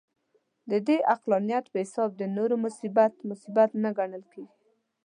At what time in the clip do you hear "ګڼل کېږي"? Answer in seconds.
3.97-4.55